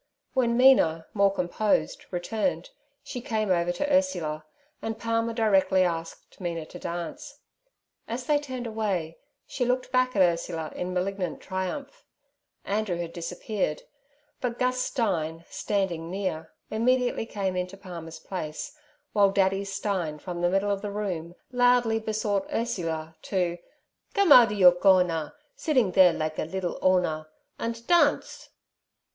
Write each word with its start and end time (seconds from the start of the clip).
When 0.33 0.57
Mina, 0.57 1.05
more 1.13 1.31
composed, 1.31 2.07
returned, 2.09 2.71
she 3.03 3.21
came 3.21 3.51
over 3.51 3.71
to 3.73 3.93
Ursula, 3.93 4.43
and 4.81 4.97
Palmer 4.97 5.31
directly 5.31 5.83
asked 5.83 6.41
Mina 6.41 6.65
to 6.65 6.79
dance. 6.79 7.37
As 8.07 8.25
they 8.25 8.39
turned 8.39 8.65
away 8.65 9.19
she 9.45 9.63
looked 9.63 9.91
back 9.91 10.15
at 10.15 10.23
Ursula 10.23 10.73
in 10.75 10.91
malignant 10.95 11.39
triumph. 11.39 12.03
Andrew 12.65 12.95
had 12.97 13.13
disappeared, 13.13 13.83
but 14.39 14.57
Gus 14.57 14.79
Stein, 14.81 15.45
standing 15.51 16.09
near, 16.09 16.51
immediately 16.71 17.27
came 17.27 17.55
into 17.55 17.77
Palmer's 17.77 18.17
place, 18.19 18.75
while 19.13 19.29
Daddy 19.29 19.63
Stein 19.63 20.17
from 20.17 20.41
the 20.41 20.49
middle 20.49 20.71
of 20.71 20.81
the 20.81 20.89
room 20.89 21.35
loudly 21.51 21.99
besought 21.99 22.47
Ursula 22.51 23.15
to 23.21 23.59
'Come 24.15 24.31
ouder 24.31 24.55
yer 24.55 24.71
corner, 24.71 25.35
siddin' 25.55 25.91
there 25.91 26.11
likge 26.11 26.39
a 26.39 26.45
liddle 26.45 26.79
'Orner, 26.81 27.27
andt 27.59 27.85
dance.' 27.85 28.49